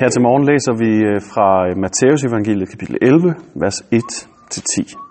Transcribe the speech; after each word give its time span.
Her 0.00 0.08
til 0.08 0.22
morgen 0.22 0.44
læser 0.50 0.74
vi 0.84 0.90
øh, 1.10 1.20
fra 1.32 1.48
øh, 1.68 1.72
Matteus 1.82 2.24
evangeliet 2.24 2.68
kapitel 2.68 2.96
11, 3.02 3.34
vers 3.62 3.78
1-10. 3.80 5.04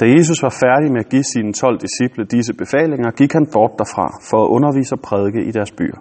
Da 0.00 0.04
Jesus 0.16 0.42
var 0.42 0.54
færdig 0.64 0.92
med 0.92 1.00
at 1.04 1.10
give 1.14 1.24
sine 1.34 1.52
12 1.52 1.78
disciple 1.86 2.24
disse 2.24 2.54
befalinger, 2.62 3.10
gik 3.10 3.32
han 3.32 3.46
bort 3.54 3.72
derfra 3.78 4.06
for 4.28 4.38
at 4.44 4.48
undervise 4.56 4.94
og 4.94 5.00
prædike 5.00 5.42
i 5.48 5.50
deres 5.50 5.72
byer. 5.78 5.98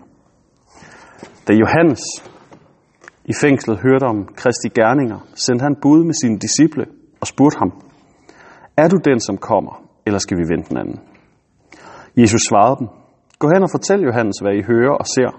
Da 1.47 1.53
Johannes 1.53 2.03
i 3.25 3.33
fængslet 3.33 3.77
hørte 3.85 4.05
om 4.13 4.17
Kristi 4.35 4.69
gerninger, 4.79 5.19
sendte 5.35 5.63
han 5.63 5.75
bud 5.81 6.03
med 6.03 6.15
sine 6.21 6.37
disciple 6.45 6.85
og 7.21 7.27
spurgte 7.27 7.57
ham, 7.59 7.71
Er 8.77 8.87
du 8.87 8.97
den, 9.09 9.19
som 9.19 9.37
kommer, 9.37 9.73
eller 10.05 10.19
skal 10.19 10.37
vi 10.37 10.45
vente 10.53 10.69
den 10.69 10.77
anden? 10.77 10.99
Jesus 12.17 12.41
svarede 12.49 12.75
dem, 12.79 12.87
Gå 13.39 13.47
hen 13.53 13.63
og 13.63 13.71
fortæl 13.75 14.01
Johannes, 14.09 14.37
hvad 14.41 14.53
I 14.59 14.63
hører 14.71 14.95
og 15.01 15.07
ser. 15.15 15.31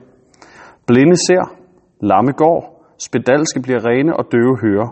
Blinde 0.86 1.16
ser, 1.16 1.61
lamme 2.02 2.32
går, 2.32 2.60
spedalske 2.98 3.60
bliver 3.62 3.80
rene 3.88 4.16
og 4.16 4.24
døve 4.32 4.56
hører. 4.64 4.88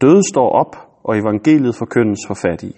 Døde 0.00 0.22
står 0.32 0.48
op, 0.62 0.76
og 1.04 1.18
evangeliet 1.18 1.76
forkyndes 1.76 2.20
for 2.26 2.34
fattige. 2.34 2.76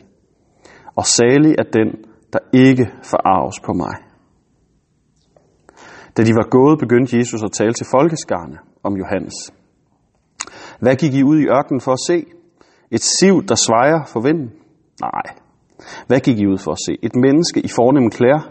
Og 0.97 1.05
salig 1.07 1.55
er 1.59 1.67
den, 1.79 1.89
der 2.33 2.39
ikke 2.53 2.87
forarves 3.11 3.61
på 3.61 3.73
mig. 3.73 3.95
Da 6.17 6.23
de 6.25 6.33
var 6.35 6.49
gået, 6.51 6.79
begyndte 6.79 7.17
Jesus 7.17 7.43
at 7.43 7.53
tale 7.53 7.73
til 7.73 7.87
folkeskarne 7.95 8.59
om 8.83 8.97
Johannes. 8.97 9.39
Hvad 10.81 10.97
gik 10.97 11.15
I 11.15 11.23
ud 11.23 11.39
i 11.39 11.47
ørkenen 11.47 11.81
for 11.81 11.93
at 11.93 12.05
se? 12.07 12.27
Et 12.91 13.01
siv, 13.01 13.43
der 13.49 13.55
svejer 13.55 14.05
for 14.13 14.21
vinden? 14.21 14.51
Nej. 15.01 15.27
Hvad 16.07 16.21
gik 16.21 16.39
I 16.39 16.47
ud 16.47 16.59
for 16.59 16.73
at 16.73 16.79
se? 16.87 16.93
Et 17.03 17.17
menneske 17.17 17.61
i 17.61 17.69
fornemme 17.69 18.11
klæder? 18.11 18.51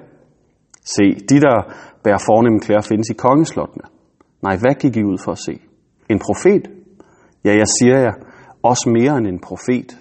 Se, 0.86 1.06
de 1.30 1.42
der 1.46 1.58
bærer 2.04 2.24
fornemme 2.30 2.60
klæder 2.60 2.82
findes 2.82 3.10
i 3.10 3.14
kongeslottene. 3.14 3.97
Nej, 4.42 4.58
hvad 4.58 4.76
gik 4.82 4.98
I 4.98 5.04
ud 5.04 5.18
for 5.26 5.32
at 5.32 5.38
se? 5.38 5.62
En 6.10 6.20
profet? 6.20 6.72
Ja, 7.46 7.52
jeg 7.52 7.68
siger 7.80 7.98
jer, 8.00 8.14
også 8.64 8.90
mere 8.90 9.18
end 9.18 9.28
en 9.28 9.40
profet. 9.40 9.98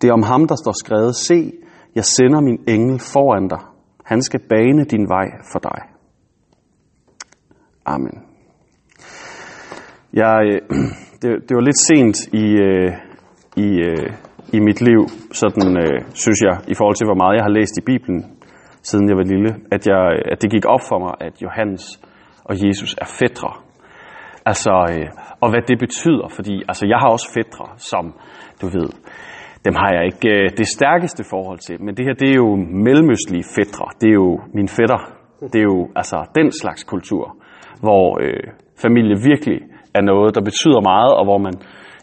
Det 0.00 0.08
er 0.08 0.12
om 0.12 0.22
ham, 0.22 0.46
der 0.46 0.56
står 0.56 0.72
skrevet, 0.84 1.16
se, 1.16 1.52
jeg 1.94 2.04
sender 2.04 2.40
min 2.40 2.58
engel 2.68 2.98
foran 2.98 3.48
dig. 3.48 3.62
Han 4.04 4.22
skal 4.22 4.40
bane 4.48 4.84
din 4.84 5.08
vej 5.08 5.28
for 5.52 5.58
dig. 5.58 5.80
Amen. 7.86 8.16
Jeg, 10.12 10.36
øh, 10.46 10.60
det, 11.22 11.28
det 11.46 11.52
var 11.56 11.64
lidt 11.68 11.80
sent 11.90 12.16
i, 12.42 12.46
øh, 12.68 12.92
i, 13.56 13.68
øh, 13.88 14.10
i 14.52 14.60
mit 14.60 14.80
liv, 14.80 15.00
sådan 15.32 15.76
øh, 15.84 15.98
synes 16.14 16.40
jeg, 16.46 16.56
i 16.72 16.74
forhold 16.74 16.96
til 16.96 17.06
hvor 17.06 17.20
meget 17.22 17.36
jeg 17.36 17.44
har 17.44 17.56
læst 17.58 17.74
i 17.78 17.86
Bibelen, 17.90 18.20
siden 18.82 19.08
jeg 19.08 19.16
var 19.16 19.26
lille, 19.32 19.50
at, 19.74 19.82
jeg, 19.90 20.02
at 20.32 20.42
det 20.42 20.50
gik 20.50 20.64
op 20.74 20.82
for 20.88 20.98
mig, 21.04 21.14
at 21.20 21.34
Johannes 21.42 21.84
og 22.48 22.54
Jesus 22.66 22.94
er 23.04 23.08
fædre. 23.18 23.52
Altså, 24.46 24.74
øh, 24.92 25.08
og 25.40 25.50
hvad 25.50 25.62
det 25.68 25.78
betyder, 25.78 26.28
fordi 26.36 26.54
altså, 26.70 26.86
jeg 26.86 26.98
har 27.02 27.08
også 27.08 27.28
fædre, 27.36 27.66
som 27.76 28.04
du 28.60 28.66
ved, 28.66 28.88
dem 29.64 29.74
har 29.80 29.90
jeg 29.96 30.04
ikke 30.10 30.28
øh, 30.36 30.50
det 30.60 30.68
stærkeste 30.76 31.22
forhold 31.30 31.58
til, 31.58 31.82
men 31.84 31.96
det 31.96 32.04
her, 32.06 32.14
det 32.22 32.28
er 32.30 32.38
jo 32.44 32.50
mellemøstlige 32.86 33.46
fædre, 33.56 33.86
det 34.00 34.08
er 34.08 34.18
jo 34.24 34.40
min 34.54 34.68
fætter, 34.68 35.00
det 35.52 35.58
er 35.60 35.68
jo 35.74 35.88
altså 35.96 36.18
den 36.34 36.52
slags 36.60 36.84
kultur, 36.84 37.36
hvor 37.80 38.04
øh, 38.24 38.46
familie 38.84 39.16
virkelig 39.30 39.60
er 39.94 40.02
noget, 40.02 40.34
der 40.34 40.40
betyder 40.40 40.80
meget, 40.92 41.12
og 41.18 41.24
hvor 41.24 41.38
man 41.38 41.54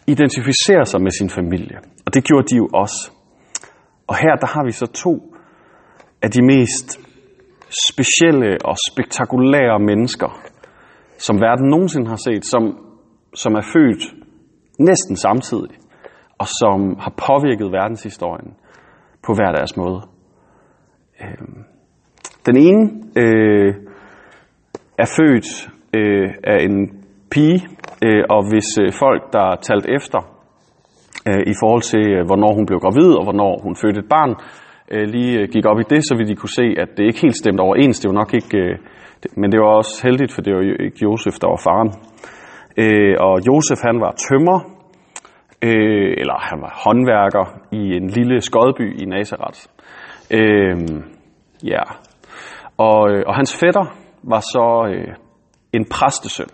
identificerer 0.06 0.84
sig 0.84 1.00
med 1.02 1.10
sin 1.10 1.30
familie. 1.30 1.78
Og 2.06 2.14
det 2.14 2.24
gjorde 2.24 2.46
de 2.50 2.56
jo 2.56 2.68
også. 2.82 3.00
Og 4.06 4.16
her 4.16 4.34
der 4.42 4.46
har 4.46 4.64
vi 4.64 4.72
så 4.72 4.86
to 4.86 5.14
af 6.22 6.30
de 6.30 6.42
mest 6.42 7.05
specielle 7.90 8.58
og 8.64 8.76
spektakulære 8.90 9.78
mennesker, 9.78 10.30
som 11.18 11.40
verden 11.40 11.70
nogensinde 11.70 12.08
har 12.08 12.20
set, 12.28 12.44
som, 12.44 12.62
som 13.34 13.54
er 13.54 13.62
født 13.74 14.02
næsten 14.78 15.16
samtidig, 15.16 15.70
og 16.38 16.46
som 16.60 16.96
har 16.98 17.14
påvirket 17.26 17.72
verdenshistorien 17.72 18.54
på 19.26 19.34
hver 19.34 19.52
deres 19.52 19.76
måde. 19.76 20.00
Øhm, 21.22 21.64
den 22.46 22.56
ene 22.56 22.82
øh, 23.16 23.74
er 24.98 25.08
født 25.18 25.48
øh, 25.96 26.30
af 26.44 26.64
en 26.64 27.04
pige, 27.30 27.60
øh, 28.04 28.24
og 28.30 28.50
hvis 28.50 28.68
øh, 28.82 28.92
folk, 28.98 29.32
der 29.32 29.56
talt 29.68 29.86
efter 29.86 30.20
øh, 31.28 31.42
i 31.52 31.54
forhold 31.60 31.82
til, 31.82 32.04
øh, 32.14 32.26
hvornår 32.26 32.54
hun 32.54 32.66
blev 32.66 32.78
gravid 32.80 33.10
og 33.18 33.24
hvornår 33.24 33.62
hun 33.62 33.76
fødte 33.76 34.00
et 34.00 34.08
barn, 34.08 34.34
øh, 34.90 35.08
lige 35.14 35.40
øh, 35.40 35.48
gik 35.52 35.66
op 35.66 35.80
i 35.80 35.90
det, 35.90 36.00
så 36.08 36.14
ville 36.16 36.30
de 36.32 36.36
kunne 36.36 36.58
se, 36.60 36.66
at 36.82 36.88
det 36.96 37.04
ikke 37.04 37.20
helt 37.22 37.36
stemte 37.36 37.60
overens. 37.60 38.00
Det 38.00 38.08
var 38.08 38.18
nok 38.22 38.34
ikke, 38.34 38.58
øh, 38.58 38.78
det, 39.22 39.36
men 39.36 39.52
det 39.52 39.60
var 39.60 39.76
også 39.80 40.00
heldigt, 40.06 40.32
for 40.32 40.42
det 40.42 40.54
var 40.54 40.62
jo 40.62 40.76
ikke 40.86 40.98
Josef, 41.02 41.34
der 41.42 41.48
var 41.48 41.60
faren. 41.68 41.90
Øh, 42.82 43.16
og 43.20 43.34
Josef, 43.48 43.80
han 43.88 44.00
var 44.00 44.12
tømmer, 44.26 44.58
øh, 45.68 46.12
eller 46.20 46.36
han 46.50 46.58
var 46.64 46.72
håndværker 46.84 47.44
i 47.72 47.82
en 47.98 48.06
lille 48.16 48.40
skodby 48.40 49.02
i 49.02 49.04
Nazareth. 49.04 49.60
Øh, 50.38 50.76
ja. 51.72 51.84
Og, 52.78 53.10
øh, 53.10 53.22
og 53.26 53.34
hans 53.34 53.56
fætter 53.60 53.86
var 54.22 54.40
så 54.40 54.66
øh, 54.94 55.14
en 55.72 55.84
præstesøn 55.94 56.52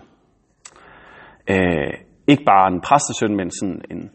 øh, 1.49 1.93
ikke 2.27 2.43
bare 2.43 2.67
en 2.73 2.81
præstesøn, 2.81 3.35
men 3.35 3.51
sådan 3.51 3.81
en, 3.91 4.11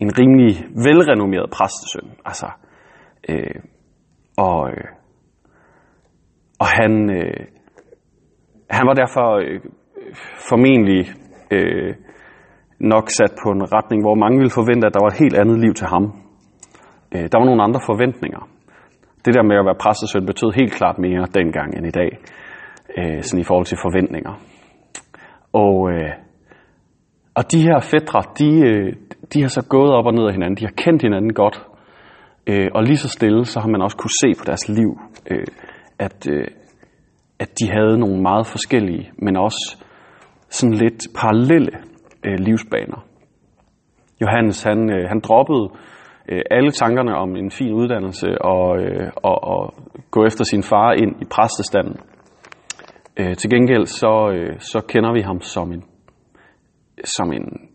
en 0.00 0.10
rimelig 0.18 0.54
velrenommeret 0.86 1.50
præstesøn. 1.50 2.08
Altså, 2.24 2.46
øh, 3.28 3.60
og, 4.36 4.70
øh, 4.70 4.88
og 6.60 6.66
han, 6.66 7.10
øh, 7.10 7.46
han 8.70 8.86
var 8.86 8.94
derfor 8.94 9.26
øh, 9.36 9.60
formentlig 10.48 11.06
øh, 11.50 11.94
nok 12.80 13.06
sat 13.10 13.32
på 13.42 13.50
en 13.50 13.72
retning, 13.74 14.02
hvor 14.02 14.14
mange 14.14 14.38
ville 14.38 14.58
forvente, 14.60 14.86
at 14.86 14.94
der 14.94 15.04
var 15.04 15.10
et 15.10 15.22
helt 15.22 15.38
andet 15.38 15.58
liv 15.58 15.74
til 15.74 15.86
ham. 15.86 16.04
Øh, 17.14 17.26
der 17.32 17.38
var 17.38 17.44
nogle 17.44 17.62
andre 17.62 17.80
forventninger. 17.86 18.48
Det 19.24 19.34
der 19.34 19.42
med 19.42 19.56
at 19.56 19.64
være 19.64 19.82
præstesøn 19.82 20.26
betød 20.26 20.50
helt 20.60 20.72
klart 20.72 20.98
mere 20.98 21.26
dengang 21.34 21.76
end 21.76 21.86
i 21.86 21.90
dag, 22.00 22.10
øh, 22.98 23.22
sådan 23.22 23.40
i 23.40 23.48
forhold 23.50 23.66
til 23.66 23.78
forventninger. 23.82 24.34
Og 25.52 25.90
øh, 25.92 26.12
og 27.38 27.52
de 27.52 27.60
her 27.62 27.80
fædre, 27.80 28.20
de, 28.38 28.50
øh, 28.68 28.92
de 29.32 29.40
har 29.42 29.48
så 29.48 29.66
gået 29.68 29.92
op 29.92 30.06
og 30.06 30.14
ned 30.14 30.26
af 30.26 30.32
hinanden. 30.32 30.56
De 30.56 30.64
har 30.64 30.74
kendt 30.76 31.02
hinanden 31.02 31.32
godt. 31.32 31.56
Øh, 32.48 32.68
og 32.74 32.82
lige 32.82 32.96
så 32.96 33.08
stille, 33.08 33.44
så 33.44 33.60
har 33.60 33.68
man 33.68 33.82
også 33.82 33.96
kunne 33.96 34.18
se 34.22 34.40
på 34.40 34.44
deres 34.44 34.68
liv, 34.68 34.90
øh, 35.30 35.46
at, 35.98 36.28
øh, 36.32 36.46
at 37.38 37.48
de 37.60 37.70
havde 37.70 37.98
nogle 37.98 38.22
meget 38.22 38.46
forskellige, 38.46 39.10
men 39.18 39.36
også 39.36 39.76
sådan 40.48 40.74
lidt 40.74 41.00
parallelle 41.20 41.72
øh, 42.26 42.38
livsbaner. 42.38 43.04
Johannes, 44.20 44.62
han, 44.62 44.90
øh, 44.90 45.08
han 45.08 45.20
droppede 45.20 45.68
alle 46.50 46.70
tankerne 46.70 47.14
om 47.16 47.36
en 47.36 47.50
fin 47.50 47.72
uddannelse 47.72 48.28
og, 48.40 48.68
og, 49.16 49.44
og 49.44 49.74
gå 50.10 50.24
efter 50.24 50.44
sin 50.44 50.62
far 50.62 50.92
ind 50.92 51.22
i 51.22 51.24
præstestanden. 51.24 51.96
Til 53.38 53.50
gengæld 53.50 53.86
så, 53.86 54.12
så 54.58 54.80
kender 54.88 55.12
vi 55.12 55.20
ham 55.20 55.40
som 55.40 55.72
en 55.72 55.84
som 57.04 57.32
en 57.32 57.68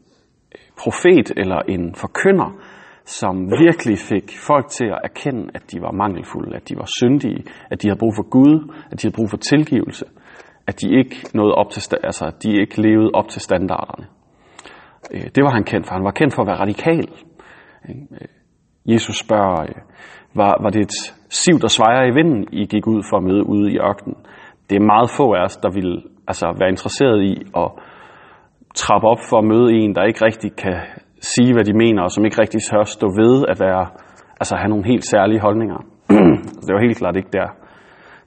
profet 0.77 1.31
eller 1.37 1.59
en 1.67 1.95
forkynder, 1.95 2.59
som 3.05 3.51
virkelig 3.51 3.97
fik 3.99 4.37
folk 4.47 4.67
til 4.69 4.85
at 4.85 4.99
erkende, 5.03 5.49
at 5.53 5.71
de 5.71 5.81
var 5.81 5.91
mangelfulde, 5.91 6.55
at 6.55 6.69
de 6.69 6.75
var 6.75 6.89
syndige, 6.99 7.43
at 7.71 7.81
de 7.81 7.87
havde 7.87 7.99
brug 7.99 8.13
for 8.15 8.29
Gud, 8.29 8.73
at 8.91 9.01
de 9.01 9.07
havde 9.07 9.15
brug 9.15 9.29
for 9.29 9.37
tilgivelse, 9.37 10.05
at 10.67 10.81
de 10.81 10.97
ikke 10.99 11.15
nåede 11.33 11.55
op 11.55 11.69
til, 11.69 11.97
altså, 12.03 12.31
de 12.43 12.59
ikke 12.61 12.81
levede 12.81 13.11
op 13.13 13.27
til 13.27 13.41
standarderne. 13.41 14.05
Øh, 15.13 15.27
det 15.35 15.43
var 15.43 15.51
han 15.51 15.63
kendt 15.63 15.87
for. 15.87 15.93
Han 15.93 16.03
var 16.03 16.11
kendt 16.11 16.33
for 16.35 16.41
at 16.41 16.47
være 16.47 16.59
radikal. 16.59 17.09
Øh, 17.89 17.95
Jesus 18.85 19.15
spørger, 19.15 19.61
øh, 19.61 19.75
var, 20.35 20.57
var 20.63 20.69
det 20.69 20.81
et 20.81 20.95
siv, 21.29 21.59
der 21.59 21.67
svejer 21.67 22.03
i 22.05 22.13
vinden, 22.13 22.47
I 22.51 22.65
gik 22.65 22.87
ud 22.87 23.03
for 23.09 23.17
at 23.17 23.23
møde 23.23 23.45
ude 23.49 23.71
i 23.71 23.77
ørkenen? 23.77 24.17
Det 24.69 24.75
er 24.75 24.91
meget 24.93 25.09
få 25.17 25.33
af 25.33 25.43
os, 25.43 25.57
der 25.57 25.71
vil 25.71 26.03
altså, 26.27 26.55
være 26.59 26.69
interesseret 26.69 27.21
i 27.23 27.33
at 27.55 27.69
trappe 28.75 29.07
op 29.07 29.21
for 29.29 29.37
at 29.37 29.45
møde 29.53 29.73
en, 29.73 29.95
der 29.95 30.03
ikke 30.03 30.25
rigtig 30.25 30.55
kan 30.55 30.77
sige, 31.31 31.53
hvad 31.53 31.63
de 31.63 31.73
mener, 31.73 32.01
og 32.03 32.11
som 32.11 32.25
ikke 32.25 32.41
rigtig 32.41 32.61
tør 32.69 32.83
stå 32.83 33.07
ved 33.21 33.45
at 33.51 33.59
være, 33.59 33.87
altså 34.39 34.55
have 34.55 34.69
nogle 34.69 34.85
helt 34.85 35.05
særlige 35.05 35.41
holdninger. 35.41 35.79
Altså, 36.55 36.67
det 36.67 36.73
var 36.75 36.87
helt 36.87 36.97
klart 36.97 37.15
ikke 37.15 37.29
der, 37.33 37.47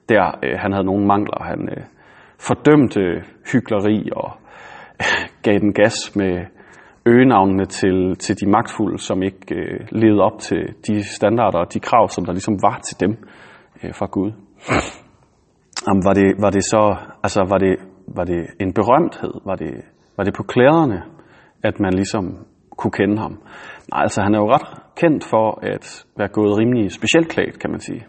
der 0.09 0.23
øh, 0.43 0.55
han 0.63 0.71
havde 0.73 0.85
nogle 0.85 1.05
mangler. 1.07 1.43
Han 1.43 1.69
øh, 1.73 1.83
fordømte 2.47 3.01
hykleri 3.51 4.09
og 4.15 4.29
øh, 5.01 5.23
gav 5.45 5.59
den 5.59 5.73
gas 5.73 6.15
med 6.15 6.45
øgenavnene 7.05 7.65
til, 7.65 8.15
til 8.19 8.35
de 8.41 8.49
magtfulde, 8.49 8.99
som 8.99 9.23
ikke 9.23 9.55
øh, 9.55 9.79
levede 9.91 10.21
op 10.21 10.39
til 10.39 10.61
de 10.87 11.03
standarder 11.03 11.59
og 11.59 11.73
de 11.73 11.79
krav, 11.79 12.09
som 12.09 12.25
der 12.25 12.31
ligesom 12.31 12.61
var 12.61 12.79
til 12.87 12.99
dem 12.99 13.11
øh, 13.83 13.93
fra 13.95 14.05
Gud. 14.05 14.31
Jamen, 15.87 16.03
var, 16.05 16.13
det, 16.13 16.35
var 16.39 16.49
det 16.49 16.63
så, 16.63 16.95
altså 17.23 17.45
var 17.49 17.57
det, 17.57 17.75
var 18.07 18.23
det 18.23 18.41
en 18.59 18.73
berømthed? 18.73 19.33
Var 19.45 19.55
det 19.55 19.73
var 20.17 20.23
det 20.23 20.33
på 20.33 20.43
klæderne, 20.43 21.03
at 21.63 21.79
man 21.79 21.93
ligesom 21.93 22.37
kunne 22.77 22.91
kende 22.91 23.17
ham? 23.17 23.33
Nej, 23.91 24.01
altså 24.01 24.21
han 24.21 24.35
er 24.35 24.39
jo 24.39 24.49
ret 24.55 24.67
kendt 25.01 25.23
for 25.23 25.59
at 25.73 26.05
være 26.17 26.27
gået 26.27 26.57
rimelig 26.57 26.91
specielt 26.91 27.29
klædt, 27.29 27.59
kan 27.59 27.71
man 27.71 27.79
sige. 27.79 28.03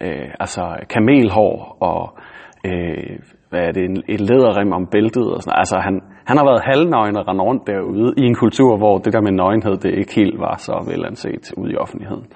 Øh, 0.00 0.28
altså 0.40 0.62
kamelhår 0.94 1.76
og 1.80 2.18
øh, 2.66 3.18
hvad 3.50 3.60
er 3.60 3.72
det, 3.72 3.84
en, 3.84 4.02
et 4.08 4.20
læderrem 4.20 4.72
om 4.72 4.86
bæltet 4.86 5.26
og 5.34 5.42
sådan 5.42 5.58
Altså 5.58 5.76
han, 5.86 5.94
han 6.26 6.36
har 6.36 6.44
været 6.44 6.62
halvnøgen 6.70 7.16
og 7.16 7.28
rendt 7.28 7.42
rundt 7.42 7.66
derude 7.66 8.14
i 8.16 8.22
en 8.30 8.34
kultur, 8.34 8.76
hvor 8.76 8.98
det 8.98 9.12
der 9.12 9.20
med 9.20 9.32
nøgenhed, 9.32 9.76
det 9.76 9.98
ikke 10.00 10.14
helt 10.14 10.38
var 10.40 10.56
så 10.56 10.74
velanset 10.90 11.52
ude 11.56 11.72
i 11.72 11.76
offentligheden. 11.76 12.26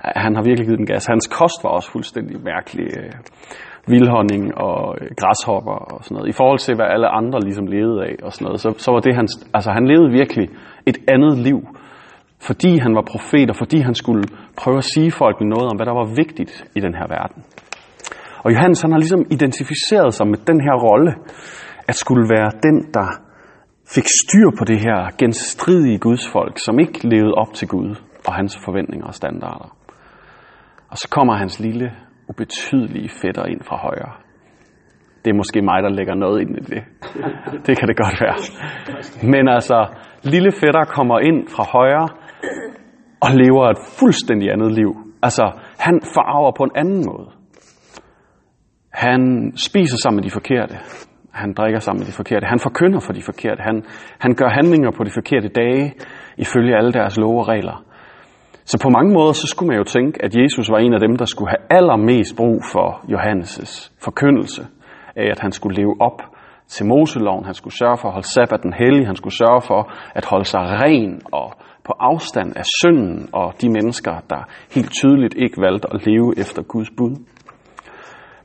Han 0.00 0.34
har 0.36 0.42
virkelig 0.42 0.66
givet 0.66 0.78
den 0.78 0.86
gas. 0.86 1.06
Hans 1.06 1.26
kost 1.38 1.64
var 1.64 1.70
også 1.70 1.90
fuldstændig 1.92 2.36
mærkelig. 2.44 2.86
Øh, 2.98 3.12
vildhonning 3.86 4.58
og 4.58 4.96
øh, 5.00 5.08
græshopper 5.20 5.78
og 5.92 5.98
sådan 6.04 6.14
noget. 6.16 6.28
I 6.28 6.36
forhold 6.40 6.58
til, 6.58 6.74
hvad 6.74 6.86
alle 6.94 7.08
andre 7.08 7.38
ligesom 7.40 7.66
levede 7.66 7.98
af 8.08 8.14
og 8.22 8.32
sådan 8.32 8.44
noget, 8.44 8.60
så, 8.60 8.68
så 8.84 8.88
var 8.92 9.00
det 9.00 9.14
hans, 9.14 9.32
altså 9.54 9.70
han 9.70 9.84
levede 9.92 10.10
virkelig 10.20 10.48
et 10.86 10.98
andet 11.08 11.38
liv, 11.38 11.58
fordi 12.40 12.78
han 12.78 12.94
var 12.94 13.02
profet, 13.02 13.50
og 13.50 13.56
fordi 13.56 13.78
han 13.80 13.94
skulle 13.94 14.24
prøve 14.56 14.78
at 14.78 14.84
sige 14.84 15.10
folk 15.10 15.36
noget 15.40 15.66
om, 15.70 15.76
hvad 15.76 15.86
der 15.86 15.92
var 15.92 16.14
vigtigt 16.16 16.64
i 16.76 16.80
den 16.80 16.94
her 16.94 17.06
verden. 17.08 17.42
Og 18.44 18.52
Johannes 18.52 18.82
han 18.82 18.92
har 18.92 18.98
ligesom 18.98 19.24
identificeret 19.30 20.14
sig 20.14 20.26
med 20.26 20.38
den 20.46 20.60
her 20.60 20.74
rolle, 20.88 21.14
at 21.88 21.94
skulle 21.94 22.26
være 22.34 22.50
den, 22.62 22.76
der 22.94 23.08
fik 23.94 24.04
styr 24.22 24.48
på 24.58 24.64
det 24.64 24.80
her 24.80 25.16
genstridige 25.18 25.98
gudsfolk, 25.98 26.58
som 26.58 26.78
ikke 26.78 27.08
levede 27.08 27.34
op 27.34 27.52
til 27.54 27.68
Gud 27.68 27.96
og 28.26 28.34
hans 28.34 28.58
forventninger 28.64 29.06
og 29.06 29.14
standarder. 29.14 29.76
Og 30.90 30.96
så 30.96 31.08
kommer 31.10 31.34
hans 31.36 31.60
lille, 31.60 31.92
ubetydelige 32.28 33.08
fætter 33.22 33.44
ind 33.44 33.62
fra 33.62 33.76
højre. 33.76 34.12
Det 35.24 35.30
er 35.30 35.34
måske 35.34 35.62
mig, 35.62 35.82
der 35.82 35.88
lægger 35.88 36.14
noget 36.14 36.40
ind 36.40 36.56
i 36.56 36.60
det. 36.60 36.82
Det 37.66 37.78
kan 37.78 37.88
det 37.88 37.96
godt 37.96 38.16
være. 38.24 38.38
Men 39.32 39.48
altså, 39.48 39.78
lille 40.22 40.52
fætter 40.52 40.84
kommer 40.84 41.18
ind 41.18 41.48
fra 41.48 41.64
højre 41.76 42.08
og 43.20 43.30
lever 43.42 43.64
et 43.68 43.80
fuldstændig 44.00 44.52
andet 44.52 44.72
liv. 44.72 44.90
Altså, 45.22 45.44
han 45.78 46.00
farver 46.14 46.52
på 46.58 46.64
en 46.64 46.70
anden 46.74 47.04
måde. 47.10 47.28
Han 48.92 49.52
spiser 49.56 49.96
sammen 50.02 50.16
med 50.16 50.24
de 50.24 50.30
forkerte. 50.30 50.76
Han 51.32 51.52
drikker 51.52 51.78
sammen 51.78 52.00
med 52.00 52.06
de 52.06 52.12
forkerte. 52.12 52.46
Han 52.46 52.58
forkynder 52.58 53.00
for 53.00 53.12
de 53.12 53.22
forkerte. 53.22 53.62
Han, 53.62 53.84
han 54.18 54.34
gør 54.34 54.48
handlinger 54.48 54.90
på 54.90 55.04
de 55.04 55.10
forkerte 55.10 55.48
dage, 55.48 55.94
ifølge 56.36 56.76
alle 56.76 56.92
deres 56.92 57.18
love 57.18 57.38
og 57.40 57.48
regler. 57.48 57.84
Så 58.64 58.78
på 58.82 58.88
mange 58.88 59.12
måder, 59.12 59.32
så 59.32 59.46
skulle 59.46 59.68
man 59.68 59.78
jo 59.78 59.84
tænke, 59.84 60.24
at 60.24 60.36
Jesus 60.36 60.70
var 60.70 60.78
en 60.78 60.94
af 60.94 61.00
dem, 61.00 61.16
der 61.16 61.24
skulle 61.24 61.50
have 61.50 61.64
allermest 61.78 62.36
brug 62.36 62.62
for 62.72 62.88
Johannes' 63.14 63.92
forkyndelse 64.04 64.62
af, 65.16 65.26
at 65.30 65.40
han 65.40 65.52
skulle 65.52 65.76
leve 65.76 65.94
op 66.00 66.22
til 66.74 66.86
Moseloven. 66.86 67.44
Han 67.44 67.54
skulle 67.54 67.76
sørge 67.82 67.98
for 68.00 68.08
at 68.08 68.14
holde 68.16 68.32
sabbaten 68.36 68.72
hellig. 68.80 69.06
Han 69.06 69.16
skulle 69.16 69.36
sørge 69.42 69.62
for 69.70 69.80
at 70.14 70.24
holde 70.24 70.44
sig 70.44 70.60
ren 70.60 71.22
og 71.32 71.48
på 71.84 71.92
afstand 72.00 72.56
af 72.56 72.64
synden 72.80 73.28
og 73.32 73.54
de 73.60 73.68
mennesker, 73.68 74.14
der 74.30 74.40
helt 74.74 74.90
tydeligt 75.00 75.34
ikke 75.44 75.60
valgte 75.66 75.88
at 75.94 76.06
leve 76.06 76.28
efter 76.38 76.62
Guds 76.62 76.90
bud. 76.96 77.14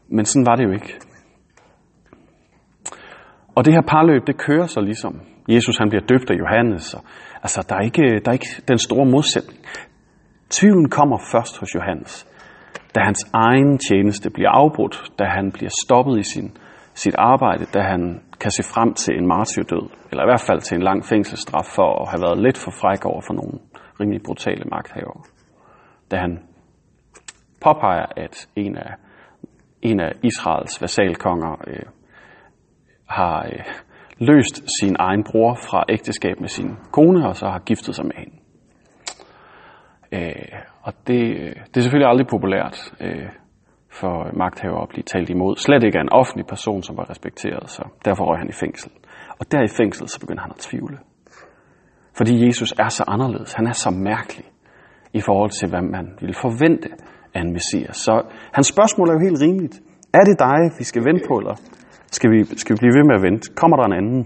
Men 0.09 0.25
sådan 0.25 0.45
var 0.45 0.55
det 0.55 0.63
jo 0.63 0.71
ikke. 0.71 0.93
Og 3.55 3.65
det 3.65 3.73
her 3.73 3.81
parløb, 3.81 4.27
det 4.27 4.37
kører 4.37 4.67
så 4.67 4.81
ligesom. 4.81 5.21
Jesus 5.49 5.77
han 5.77 5.89
bliver 5.89 6.05
døbt 6.11 6.29
af 6.29 6.35
Johannes. 6.43 6.93
Og, 6.93 7.01
altså, 7.43 7.65
der 7.69 7.75
er, 7.75 7.81
ikke, 7.89 8.05
der 8.23 8.29
er 8.31 8.37
ikke 8.39 8.61
den 8.67 8.77
store 8.77 9.05
modsætning. 9.05 9.59
Tvivlen 10.49 10.89
kommer 10.89 11.17
først 11.31 11.59
hos 11.59 11.69
Johannes, 11.75 12.27
da 12.95 12.99
hans 13.03 13.21
egen 13.33 13.77
tjeneste 13.87 14.29
bliver 14.29 14.49
afbrudt, 14.49 14.95
da 15.19 15.25
han 15.25 15.51
bliver 15.51 15.71
stoppet 15.85 16.19
i 16.19 16.23
sin, 16.23 16.57
sit 16.95 17.15
arbejde, 17.17 17.65
da 17.65 17.79
han 17.81 18.21
kan 18.41 18.51
se 18.51 18.63
frem 18.73 18.93
til 18.93 19.13
en 19.17 19.27
martyrdød, 19.27 19.89
eller 20.09 20.23
i 20.23 20.29
hvert 20.29 20.45
fald 20.47 20.61
til 20.61 20.75
en 20.75 20.83
lang 20.83 21.05
fængselsstraf 21.05 21.65
for 21.75 22.01
at 22.01 22.09
have 22.11 22.21
været 22.21 22.43
lidt 22.45 22.57
for 22.57 22.71
fræk 22.81 23.05
over 23.05 23.21
for 23.27 23.33
nogle 23.33 23.59
rimelig 23.99 24.21
brutale 24.25 24.63
magthavere. 24.71 25.21
Da 26.11 26.15
han 26.17 26.33
påpeger, 27.63 28.05
at 28.17 28.49
en 28.55 28.77
af, 28.77 28.93
en 29.81 29.99
af 29.99 30.11
Israels 30.23 30.81
vasalkonger 30.81 31.53
øh, 31.67 31.85
har 33.09 33.45
øh, 33.45 33.65
løst 34.17 34.55
sin 34.79 34.95
egen 34.99 35.23
bror 35.23 35.53
fra 35.53 35.83
ægteskab 35.89 36.39
med 36.39 36.47
sin 36.47 36.77
kone, 36.91 37.27
og 37.27 37.35
så 37.35 37.45
har 37.47 37.59
giftet 37.59 37.95
sig 37.95 38.05
med 38.05 38.15
hende. 38.17 38.35
Øh, 40.11 40.59
og 40.81 40.93
det, 41.07 41.23
øh, 41.39 41.55
det 41.67 41.77
er 41.77 41.81
selvfølgelig 41.81 42.09
aldrig 42.09 42.27
populært 42.27 42.93
øh, 43.01 43.29
for 44.01 44.15
magthaver 44.41 44.81
at 44.81 44.89
blive 44.89 45.03
talt 45.03 45.29
imod. 45.29 45.55
Slet 45.65 45.83
ikke 45.83 45.97
af 45.97 46.01
en 46.01 46.13
offentlig 46.21 46.45
person, 46.53 46.83
som 46.83 46.97
var 46.97 47.09
respekteret, 47.09 47.69
så 47.69 47.83
derfor 48.05 48.23
røg 48.29 48.39
han 48.39 48.49
i 48.49 48.57
fængsel. 48.63 48.91
Og 49.39 49.51
der 49.51 49.61
i 49.63 49.71
fængsel, 49.79 50.07
så 50.09 50.19
begynder 50.19 50.41
han 50.41 50.51
at 50.51 50.61
tvivle. 50.67 50.97
Fordi 52.17 52.45
Jesus 52.45 52.71
er 52.79 52.89
så 52.89 53.03
anderledes. 53.07 53.53
Han 53.53 53.67
er 53.67 53.77
så 53.85 53.89
mærkelig 53.89 54.45
i 55.13 55.21
forhold 55.21 55.51
til, 55.59 55.69
hvad 55.69 55.81
man 55.81 56.05
ville 56.19 56.35
forvente 56.45 56.89
af 57.33 57.41
en 57.41 57.53
messias. 57.53 57.97
Så 57.97 58.13
hans 58.53 58.67
spørgsmål 58.67 59.09
er 59.09 59.13
jo 59.13 59.19
helt 59.27 59.41
rimeligt. 59.41 59.75
Er 60.13 60.23
det 60.29 60.39
dig, 60.39 60.59
vi 60.79 60.83
skal 60.83 61.03
vente 61.09 61.23
på, 61.27 61.33
eller 61.37 61.55
skal 62.11 62.31
vi, 62.31 62.39
skal 62.43 62.73
vi 62.73 62.79
blive 62.83 62.95
ved 62.97 63.05
med 63.09 63.15
at 63.19 63.23
vente? 63.27 63.53
Kommer 63.61 63.77
der 63.77 63.85
en 63.85 63.97
anden? 64.01 64.21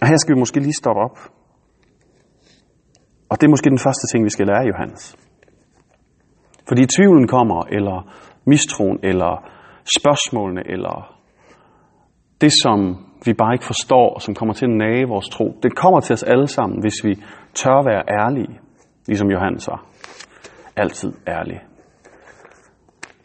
Og 0.00 0.08
her 0.08 0.16
skal 0.16 0.34
vi 0.34 0.38
måske 0.38 0.60
lige 0.60 0.80
stoppe 0.82 1.00
op 1.06 1.16
og 3.32 3.40
det 3.40 3.46
er 3.46 3.50
måske 3.50 3.70
den 3.70 3.84
første 3.86 4.06
ting, 4.10 4.24
vi 4.24 4.30
skal 4.30 4.46
lære 4.46 4.64
Johannes. 4.70 5.16
Fordi 6.72 6.86
tvivlen 6.96 7.28
kommer, 7.28 7.60
eller 7.76 7.96
mistroen, 8.46 8.98
eller 9.02 9.32
spørgsmålene, 9.98 10.62
eller 10.66 10.94
det, 12.40 12.52
som 12.62 12.78
vi 13.24 13.32
bare 13.32 13.54
ikke 13.54 13.64
forstår, 13.64 14.14
og 14.14 14.22
som 14.22 14.34
kommer 14.34 14.54
til 14.54 14.66
at 14.66 14.76
nage 14.84 15.08
vores 15.08 15.28
tro, 15.28 15.46
det 15.62 15.76
kommer 15.76 16.00
til 16.00 16.12
os 16.12 16.22
alle 16.22 16.48
sammen, 16.48 16.80
hvis 16.80 16.98
vi 17.04 17.12
tør 17.54 17.78
være 17.90 18.02
ærlige, 18.20 18.60
ligesom 19.06 19.30
Johannes 19.30 19.68
var. 19.68 19.86
Altid 20.76 21.12
ærlig. 21.28 21.60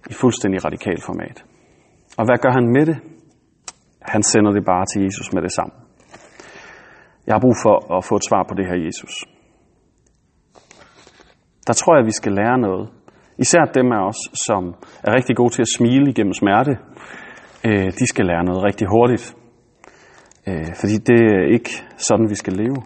I 0.09 0.13
fuldstændig 0.13 0.65
radikal 0.65 1.01
format. 1.01 1.45
Og 2.17 2.25
hvad 2.25 2.37
gør 2.37 2.51
han 2.51 2.67
med 2.75 2.85
det? 2.85 2.97
Han 4.01 4.23
sender 4.23 4.51
det 4.51 4.65
bare 4.65 4.85
til 4.85 5.03
Jesus 5.03 5.33
med 5.33 5.41
det 5.41 5.51
samme. 5.51 5.73
Jeg 7.27 7.33
har 7.35 7.39
brug 7.39 7.55
for 7.63 7.97
at 7.97 8.05
få 8.05 8.15
et 8.15 8.25
svar 8.29 8.43
på 8.49 8.53
det 8.55 8.65
her, 8.65 8.85
Jesus 8.85 9.13
der 11.67 11.73
tror 11.73 11.93
jeg, 11.95 12.01
at 12.03 12.05
vi 12.05 12.11
skal 12.21 12.31
lære 12.31 12.57
noget. 12.57 12.89
Især 13.39 13.65
dem 13.73 13.91
af 13.91 14.07
os, 14.07 14.19
som 14.47 14.75
er 15.03 15.15
rigtig 15.15 15.35
gode 15.35 15.53
til 15.53 15.61
at 15.61 15.73
smile 15.77 16.09
igennem 16.09 16.33
smerte, 16.33 16.77
øh, 17.65 17.85
de 17.99 18.07
skal 18.07 18.25
lære 18.25 18.43
noget 18.43 18.63
rigtig 18.63 18.87
hurtigt. 18.87 19.35
Øh, 20.47 20.75
fordi 20.79 20.97
det 21.09 21.19
er 21.19 21.53
ikke 21.53 21.69
sådan, 21.97 22.29
vi 22.29 22.35
skal 22.35 22.53
leve. 22.53 22.77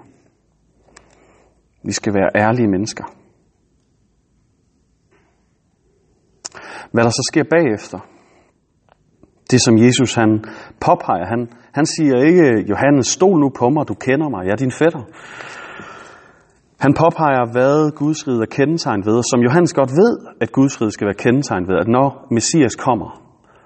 Vi 1.83 1.91
skal 1.91 2.13
være 2.13 2.29
ærlige 2.35 2.67
mennesker. 2.67 3.03
Hvad 6.91 7.03
der 7.03 7.09
så 7.09 7.29
sker 7.31 7.43
bagefter, 7.43 7.99
det 9.51 9.59
som 9.65 9.77
Jesus 9.77 10.13
han 10.13 10.43
påpeger, 10.85 11.25
han, 11.25 11.49
han 11.73 11.85
siger 11.85 12.15
ikke, 12.29 12.69
Johannes, 12.69 13.07
stol 13.07 13.39
nu 13.39 13.49
på 13.49 13.69
mig, 13.69 13.87
du 13.87 13.93
kender 13.93 14.29
mig, 14.29 14.45
jeg 14.45 14.51
er 14.51 14.55
din 14.55 14.71
fætter. 14.71 15.03
Han 16.81 16.93
påpeger, 16.93 17.51
hvad 17.51 17.91
Guds 17.95 18.27
rige 18.27 18.41
er 18.41 18.45
kendetegnet 18.45 19.05
ved, 19.05 19.23
som 19.31 19.39
Johannes 19.39 19.73
godt 19.73 19.89
ved, 19.89 20.13
at 20.41 20.51
Guds 20.51 20.81
rige 20.81 20.91
skal 20.91 21.05
være 21.05 21.23
kendetegnet 21.25 21.67
ved, 21.69 21.77
at 21.83 21.87
når 21.87 22.27
Messias 22.31 22.75
kommer, 22.75 23.09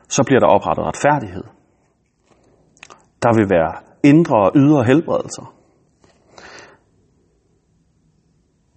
så 0.10 0.24
bliver 0.24 0.40
der 0.40 0.48
oprettet 0.48 0.86
retfærdighed. 0.86 1.44
Der 3.24 3.34
vil 3.38 3.50
være 3.50 3.74
indre 4.04 4.38
og 4.46 4.52
ydre 4.56 4.84
helbredelser. 4.84 5.54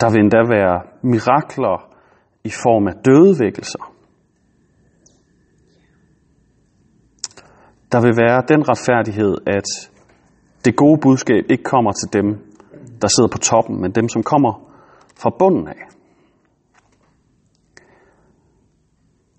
Der 0.01 0.11
vil 0.11 0.21
endda 0.21 0.43
være 0.57 0.83
mirakler 1.03 1.77
i 2.45 2.51
form 2.51 2.89
af 2.89 2.95
dødevækkelser. 3.05 3.93
Der 7.93 8.01
vil 8.01 8.15
være 8.17 8.43
den 8.49 8.69
retfærdighed, 8.69 9.35
at 9.47 9.69
det 10.65 10.77
gode 10.77 10.99
budskab 11.03 11.45
ikke 11.51 11.65
kommer 11.65 11.93
til 11.93 12.13
dem, 12.13 12.48
der 13.03 13.09
sidder 13.09 13.31
på 13.33 13.39
toppen, 13.39 13.81
men 13.83 13.91
dem, 13.93 14.09
som 14.09 14.23
kommer 14.23 14.53
fra 15.23 15.31
bunden 15.39 15.69
af. 15.69 15.83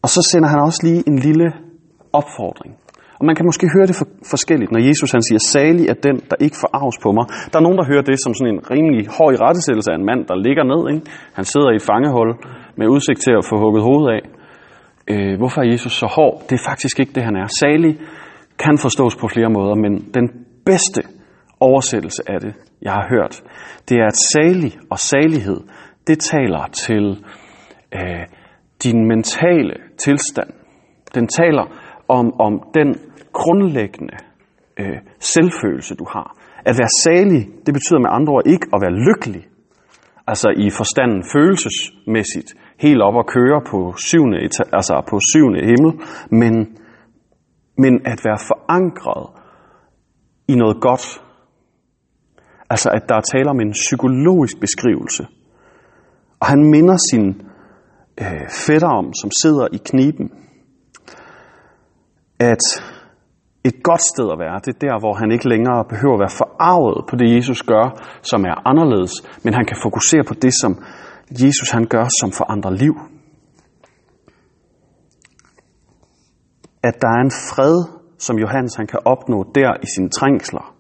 Og 0.01 0.09
så 0.09 0.21
sender 0.31 0.49
han 0.49 0.59
også 0.59 0.79
lige 0.83 1.03
en 1.07 1.19
lille 1.19 1.47
opfordring. 2.13 2.73
Og 3.19 3.25
man 3.25 3.35
kan 3.35 3.45
måske 3.49 3.65
høre 3.75 3.87
det 3.89 3.95
for, 3.99 4.07
forskelligt, 4.33 4.71
når 4.71 4.81
Jesus 4.89 5.11
han 5.11 5.23
siger, 5.27 5.39
salig 5.53 5.85
er 5.93 5.97
den, 6.07 6.17
der 6.29 6.37
ikke 6.45 6.57
forarves 6.63 6.97
på 7.05 7.09
mig. 7.17 7.25
Der 7.51 7.57
er 7.59 7.65
nogen, 7.67 7.79
der 7.81 7.89
hører 7.91 8.05
det 8.09 8.17
som 8.23 8.33
sådan 8.33 8.53
en 8.55 8.61
rimelig 8.73 9.03
hård 9.17 9.31
i 9.35 9.41
rettesættelse 9.45 9.91
af 9.91 9.97
en 9.99 10.05
mand, 10.09 10.21
der 10.29 10.35
ligger 10.47 10.63
ned. 10.73 10.81
Ikke? 10.93 11.05
Han 11.37 11.45
sidder 11.51 11.69
i 11.71 11.75
et 11.79 11.85
fangehul 11.91 12.29
med 12.79 12.87
udsigt 12.95 13.19
til 13.25 13.33
at 13.39 13.45
få 13.49 13.55
hugget 13.63 13.83
hovedet 13.89 14.09
af. 14.15 14.21
Øh, 15.11 15.33
hvorfor 15.39 15.59
er 15.61 15.67
Jesus 15.73 15.93
så 16.01 16.07
hård? 16.17 16.35
Det 16.47 16.55
er 16.59 16.63
faktisk 16.71 16.95
ikke 17.01 17.13
det, 17.17 17.23
han 17.29 17.35
er. 17.41 17.47
Salig 17.61 17.93
kan 18.63 18.75
forstås 18.85 19.15
på 19.21 19.27
flere 19.35 19.49
måder, 19.57 19.75
men 19.83 19.93
den 20.17 20.25
bedste 20.69 21.01
oversættelse 21.59 22.23
af 22.27 22.39
det, 22.39 22.53
jeg 22.81 22.91
har 22.91 23.07
hørt, 23.09 23.43
det 23.89 23.97
er, 23.97 24.05
at 24.05 24.17
salig 24.33 24.73
og 24.91 24.99
salighed, 24.99 25.59
det 26.07 26.19
taler 26.19 26.67
til 26.73 27.25
øh, 27.93 28.25
din 28.83 29.07
mentale 29.07 29.73
tilstand. 29.97 30.49
Den 31.15 31.27
taler 31.27 31.65
om, 32.07 32.39
om 32.39 32.53
den 32.73 32.95
grundlæggende 33.33 34.17
øh, 34.79 34.97
selvfølelse, 35.19 35.95
du 35.95 36.05
har. 36.09 36.37
At 36.65 36.75
være 36.79 36.93
salig, 37.03 37.47
det 37.65 37.73
betyder 37.73 37.99
med 37.99 38.09
andre 38.11 38.33
ord 38.33 38.47
ikke 38.47 38.67
at 38.73 38.81
være 38.81 38.95
lykkelig. 39.07 39.47
Altså 40.27 40.49
i 40.57 40.69
forstanden 40.69 41.23
følelsesmæssigt. 41.33 42.53
helt 42.79 43.01
op 43.01 43.15
og 43.15 43.27
køre 43.27 43.61
på 43.71 43.93
syvende, 43.97 44.37
altså 44.73 45.03
på 45.09 45.19
syvende 45.31 45.61
himmel, 45.69 45.91
men, 46.41 46.53
men 47.77 47.93
at 48.05 48.19
være 48.25 48.39
forankret 48.49 49.25
i 50.47 50.55
noget 50.55 50.81
godt. 50.81 51.21
Altså 52.69 52.89
at 52.89 53.09
der 53.09 53.15
er 53.15 53.21
tale 53.21 53.49
om 53.49 53.59
en 53.59 53.71
psykologisk 53.71 54.59
beskrivelse. 54.59 55.27
Og 56.39 56.47
han 56.47 56.71
minder 56.71 56.97
sin 57.11 57.41
øh, 58.21 58.49
fætter 58.67 58.87
om, 58.87 59.13
som 59.13 59.29
sidder 59.43 59.67
i 59.73 59.77
kniben, 59.85 60.31
at 62.39 62.63
et 63.63 63.83
godt 63.83 64.01
sted 64.01 64.31
at 64.31 64.39
være, 64.39 64.61
det 64.65 64.75
er 64.75 64.79
der, 64.87 64.99
hvor 64.99 65.13
han 65.13 65.31
ikke 65.31 65.49
længere 65.49 65.85
behøver 65.89 66.15
at 66.15 66.19
være 66.19 66.37
forarvet 66.41 67.05
på 67.09 67.15
det, 67.15 67.35
Jesus 67.35 67.61
gør, 67.63 67.85
som 68.21 68.45
er 68.45 68.67
anderledes, 68.67 69.13
men 69.43 69.53
han 69.53 69.65
kan 69.65 69.77
fokusere 69.83 70.23
på 70.23 70.33
det, 70.33 70.53
som 70.61 70.71
Jesus 71.31 71.69
han 71.71 71.85
gør, 71.85 72.05
som 72.19 72.31
forandrer 72.31 72.71
liv. 72.71 72.95
At 76.83 76.95
der 77.01 77.07
er 77.07 77.21
en 77.21 77.31
fred, 77.31 77.77
som 78.19 78.37
Johannes 78.37 78.75
han 78.75 78.87
kan 78.87 78.99
opnå 79.05 79.51
der 79.55 79.71
i 79.83 79.87
sine 79.95 80.09
trængsler. 80.09 80.78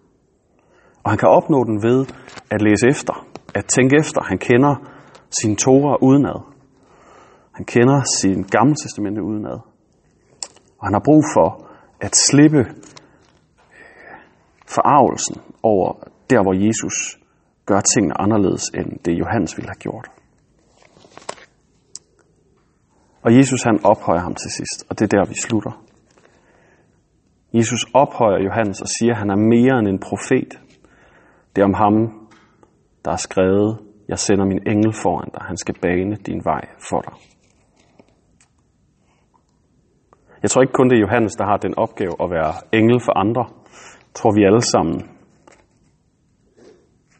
Og 1.03 1.11
han 1.11 1.17
kan 1.17 1.29
opnå 1.29 1.63
den 1.63 1.83
ved 1.83 2.05
at 2.51 2.61
læse 2.61 2.87
efter, 2.87 3.25
at 3.55 3.65
tænke 3.65 3.95
efter. 3.99 4.21
Han 4.23 4.37
kender 4.37 4.75
sin 5.41 5.55
Torah 5.55 5.97
udenad. 6.01 6.39
Han 7.51 7.65
kender 7.65 8.01
sin 8.21 8.43
gamle 8.43 8.75
testamente 8.75 9.23
udenad. 9.23 9.59
Og 10.79 10.87
han 10.87 10.93
har 10.93 11.01
brug 11.05 11.23
for 11.35 11.67
at 12.01 12.15
slippe 12.15 12.59
øh, 12.59 12.65
forarvelsen 14.67 15.35
over 15.63 15.93
der, 16.29 16.41
hvor 16.43 16.53
Jesus 16.67 17.19
gør 17.65 17.81
tingene 17.93 18.21
anderledes, 18.21 18.63
end 18.73 18.99
det 19.05 19.19
Johannes 19.19 19.57
ville 19.57 19.69
have 19.69 19.79
gjort. 19.79 20.07
Og 23.21 23.37
Jesus 23.37 23.63
han 23.63 23.79
ophøjer 23.83 24.19
ham 24.19 24.35
til 24.35 24.51
sidst, 24.51 24.85
og 24.89 24.99
det 24.99 25.05
er 25.05 25.17
der, 25.17 25.29
vi 25.29 25.35
slutter. 25.35 25.83
Jesus 27.53 27.85
ophøjer 27.93 28.43
Johannes 28.43 28.81
og 28.81 28.87
siger, 28.87 29.13
at 29.13 29.19
han 29.19 29.29
er 29.29 29.35
mere 29.35 29.79
end 29.79 29.87
en 29.87 29.99
profet. 29.99 30.59
Det 31.55 31.61
er 31.61 31.65
om 31.65 31.73
ham, 31.73 31.95
der 33.05 33.11
er 33.11 33.15
skrevet, 33.27 33.79
jeg 34.07 34.19
sender 34.19 34.45
min 34.45 34.67
engel 34.67 34.93
foran 34.93 35.29
dig, 35.33 35.41
han 35.41 35.57
skal 35.57 35.75
bane 35.81 36.15
din 36.15 36.41
vej 36.45 36.61
for 36.89 37.01
dig. 37.01 37.13
Jeg 40.41 40.49
tror 40.49 40.61
ikke 40.61 40.73
kun 40.73 40.89
det 40.89 40.95
er 40.95 41.01
Johannes, 41.01 41.35
der 41.35 41.45
har 41.45 41.57
den 41.57 41.77
opgave 41.77 42.13
at 42.23 42.29
være 42.29 42.53
engel 42.73 42.99
for 43.05 43.17
andre. 43.17 43.45
Jeg 44.07 44.13
tror 44.13 44.31
vi 44.35 44.43
alle 44.43 44.61
sammen, 44.61 45.09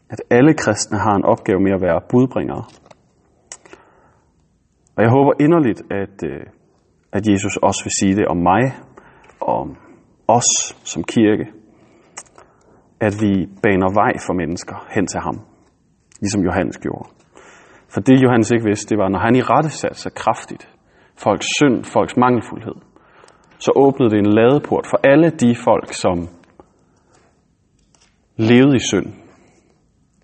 at 0.10 0.22
alle 0.30 0.54
kristne 0.54 0.98
har 0.98 1.16
en 1.16 1.26
opgave 1.26 1.60
med 1.60 1.72
at 1.72 1.82
være 1.82 2.02
budbringere. 2.10 2.64
Og 4.96 5.04
jeg 5.04 5.12
håber 5.12 5.34
inderligt, 5.40 5.82
at, 5.92 6.24
øh, 6.24 6.46
at 7.12 7.28
Jesus 7.28 7.58
også 7.58 7.82
vil 7.86 7.92
sige 8.00 8.16
det 8.16 8.28
om 8.28 8.38
mig 8.38 8.64
og 9.40 9.54
om 9.62 9.78
os 10.28 10.50
som 10.84 11.04
kirke. 11.04 11.59
At 13.02 13.14
vi 13.22 13.32
baner 13.64 13.90
vej 14.02 14.14
for 14.26 14.34
mennesker 14.34 14.76
hen 14.96 15.08
til 15.08 15.20
ham, 15.20 15.38
ligesom 16.22 16.42
Johannes 16.42 16.78
gjorde. 16.78 17.10
For 17.94 18.02
det 18.02 18.24
Johannes 18.24 18.52
ikke 18.52 18.66
vidste, 18.66 18.90
det 18.90 18.98
var, 18.98 19.10
når 19.10 19.20
han 19.20 19.36
i 19.36 19.42
rette 19.42 19.70
satte 19.70 20.00
sig 20.00 20.14
kraftigt, 20.14 20.70
folks 21.16 21.48
synd, 21.58 21.84
folks 21.84 22.18
mangelfuldhed, 22.18 22.76
så 23.60 23.72
åbnede 23.76 24.10
det 24.12 24.20
en 24.20 24.34
ladeport 24.34 24.86
for 24.92 25.00
alle 25.04 25.30
de 25.30 25.56
folk, 25.56 25.94
som 25.94 26.18
levede 28.38 28.76
i 28.76 28.84
synd. 28.92 29.08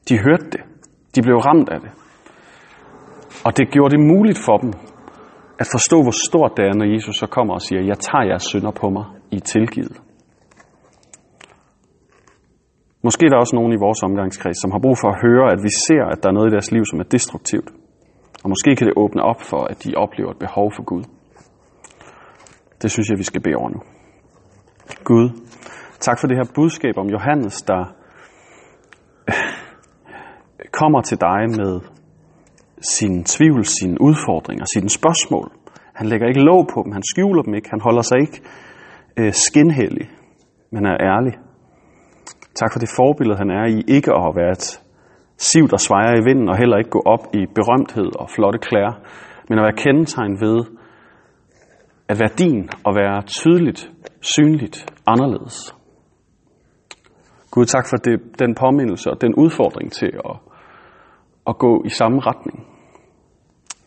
De 0.10 0.20
hørte 0.26 0.50
det. 0.52 0.62
De 1.16 1.22
blev 1.22 1.38
ramt 1.38 1.70
af 1.70 1.80
det. 1.82 1.92
Og 3.46 3.58
det 3.58 3.72
gjorde 3.72 3.92
det 3.98 4.06
muligt 4.14 4.40
for 4.46 4.58
dem 4.58 4.74
at 5.60 5.68
forstå, 5.72 6.02
hvor 6.02 6.16
stort 6.30 6.52
det 6.58 6.66
er, 6.66 6.74
når 6.74 6.94
Jesus 6.94 7.16
så 7.16 7.28
kommer 7.28 7.54
og 7.54 7.62
siger, 7.62 7.82
jeg 7.82 8.00
tager 8.00 8.24
jeres 8.24 8.44
synder 8.44 8.72
på 8.72 8.90
mig, 8.90 9.06
I 9.32 9.36
er 9.36 9.40
tilgivet. 9.40 10.02
Måske 13.08 13.26
er 13.26 13.30
der 13.30 13.38
også 13.38 13.56
nogen 13.56 13.74
i 13.74 13.84
vores 13.86 14.04
omgangskreds, 14.04 14.58
som 14.62 14.72
har 14.72 14.80
brug 14.86 14.98
for 15.02 15.10
at 15.14 15.22
høre, 15.26 15.46
at 15.54 15.60
vi 15.68 15.72
ser, 15.88 16.04
at 16.12 16.24
der 16.24 16.30
er 16.30 16.34
noget 16.38 16.50
i 16.50 16.56
deres 16.56 16.72
liv, 16.72 16.84
som 16.86 17.00
er 17.00 17.04
destruktivt. 17.04 17.70
Og 18.44 18.50
måske 18.50 18.76
kan 18.76 18.88
det 18.88 18.96
åbne 19.04 19.22
op 19.22 19.42
for, 19.42 19.62
at 19.72 19.84
de 19.84 19.92
oplever 19.96 20.32
et 20.32 20.40
behov 20.46 20.68
for 20.76 20.84
Gud. 20.84 21.04
Det 22.82 22.92
synes 22.92 23.10
jeg, 23.10 23.18
vi 23.18 23.24
skal 23.24 23.42
bede 23.42 23.56
over 23.56 23.70
nu. 23.70 23.82
Gud, 25.04 25.30
tak 26.00 26.18
for 26.20 26.28
det 26.28 26.38
her 26.38 26.52
budskab 26.56 26.98
om 26.98 27.08
Johannes, 27.08 27.62
der 27.62 27.82
kommer 30.80 31.02
til 31.02 31.18
dig 31.22 31.42
med 31.60 31.82
sin 32.96 33.24
tvivl, 33.24 33.66
sine 33.66 34.02
udfordringer, 34.02 34.66
sine 34.74 34.90
spørgsmål. 34.90 35.52
Han 35.94 36.08
lægger 36.08 36.28
ikke 36.28 36.44
lov 36.52 36.68
på 36.74 36.82
dem, 36.84 36.92
han 36.92 37.04
skjuler 37.04 37.42
dem 37.42 37.54
ikke, 37.54 37.70
han 37.70 37.82
holder 37.82 38.02
sig 38.02 38.18
ikke 38.20 38.42
øh, 39.20 39.34
skinhellig, 39.34 40.10
men 40.72 40.86
er 40.86 40.98
ærlig. 41.14 41.34
Tak 42.56 42.70
for 42.74 42.80
det 42.80 42.90
forbillede, 42.96 43.38
han 43.38 43.50
er 43.50 43.66
i 43.66 43.80
ikke 43.88 44.12
at 44.14 44.36
være 44.36 44.52
et 44.52 44.68
siv, 45.38 45.68
der 45.68 45.78
svejer 45.78 46.14
i 46.18 46.24
vinden, 46.28 46.50
og 46.50 46.58
heller 46.58 46.78
ikke 46.78 46.90
gå 46.90 47.02
op 47.06 47.24
i 47.34 47.42
berømthed 47.56 48.10
og 48.22 48.30
flotte 48.36 48.60
klæder, 48.60 48.94
men 49.50 49.60
at 49.60 49.64
være 49.64 49.82
kendetegn 49.84 50.42
ved 50.42 50.58
at 52.10 52.20
være 52.20 52.34
din 52.38 52.70
og 52.86 52.96
være 52.96 53.22
tydeligt, 53.22 53.92
synligt, 54.22 54.78
anderledes. 55.08 55.76
Gud, 57.52 57.66
tak 57.66 57.86
for 57.90 57.98
det, 57.98 58.40
den 58.40 58.56
påmindelse 58.56 59.12
og 59.12 59.22
den 59.22 59.36
udfordring 59.36 59.92
til 59.92 60.12
at, 60.30 60.36
at 61.50 61.58
gå 61.58 61.84
i 61.86 61.90
samme 61.90 62.20
retning. 62.20 62.58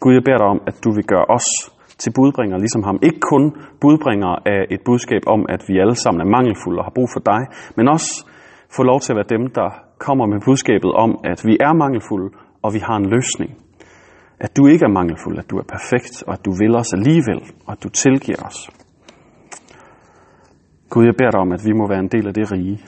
Gud, 0.01 0.13
jeg 0.15 0.23
beder 0.25 0.39
dig 0.39 0.47
om, 0.47 0.61
at 0.67 0.77
du 0.85 0.91
vil 0.97 1.05
gøre 1.05 1.27
os 1.37 1.49
til 2.03 2.13
budbringere, 2.19 2.59
ligesom 2.59 2.83
ham. 2.83 2.99
Ikke 3.03 3.21
kun 3.33 3.45
budbringere 3.81 4.37
af 4.55 4.61
et 4.71 4.81
budskab 4.85 5.23
om, 5.27 5.47
at 5.49 5.61
vi 5.69 5.75
alle 5.79 5.95
sammen 5.95 6.21
er 6.21 6.31
mangelfulde 6.37 6.79
og 6.81 6.85
har 6.85 6.95
brug 6.99 7.09
for 7.15 7.23
dig, 7.33 7.43
men 7.77 7.89
også 7.89 8.11
få 8.77 8.83
lov 8.83 9.01
til 9.01 9.13
at 9.13 9.17
være 9.17 9.39
dem, 9.39 9.51
der 9.51 9.69
kommer 9.99 10.27
med 10.27 10.41
budskabet 10.45 10.93
om, 10.93 11.11
at 11.25 11.43
vi 11.45 11.57
er 11.61 11.73
mangelfulde, 11.73 12.29
og 12.63 12.75
vi 12.75 12.79
har 12.79 12.97
en 12.97 13.07
løsning. 13.07 13.51
At 14.41 14.57
du 14.57 14.67
ikke 14.67 14.85
er 14.85 14.93
mangelfuld, 15.01 15.39
at 15.39 15.51
du 15.51 15.57
er 15.59 15.63
perfekt, 15.63 16.23
og 16.27 16.33
at 16.33 16.45
du 16.45 16.51
vil 16.61 16.77
os 16.77 16.93
alligevel, 16.93 17.41
og 17.67 17.73
at 17.73 17.83
du 17.85 17.89
tilgiver 17.89 18.43
os. 18.49 18.71
Gud, 20.91 21.05
jeg 21.05 21.15
beder 21.19 21.31
dig 21.31 21.41
om, 21.41 21.53
at 21.53 21.63
vi 21.65 21.73
må 21.73 21.89
være 21.89 21.99
en 21.99 22.09
del 22.09 22.27
af 22.29 22.35
det 22.35 22.53
rige. 22.53 22.79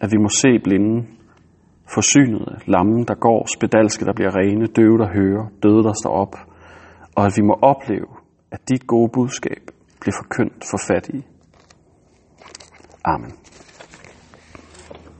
At 0.00 0.12
vi 0.12 0.18
må 0.18 0.28
se 0.28 0.58
blinde, 0.64 1.06
forsynede, 1.94 2.58
lamme, 2.66 3.04
der 3.04 3.14
går, 3.14 3.46
spedalske, 3.56 4.04
der 4.04 4.12
bliver 4.12 4.36
rene, 4.36 4.66
døve, 4.66 4.98
der 4.98 5.08
hører, 5.18 5.46
døde, 5.62 5.82
der 5.82 5.92
står 6.02 6.10
op. 6.10 6.34
Og 7.16 7.26
at 7.26 7.32
vi 7.36 7.42
må 7.42 7.54
opleve, 7.62 8.08
at 8.52 8.68
dit 8.68 8.86
gode 8.86 9.10
budskab 9.12 9.62
bliver 10.00 10.14
forkyndt 10.22 10.64
for 10.70 10.78
fattige. 10.92 11.24
Amen. 13.04 13.32